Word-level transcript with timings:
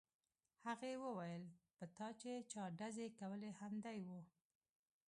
هغې 0.67 0.93
وویل 1.03 1.43
په 1.77 1.85
تا 1.95 2.07
چې 2.21 2.31
چا 2.51 2.63
ډزې 2.79 3.07
کولې 3.19 3.49
همدی 3.59 3.99
و 4.07 4.09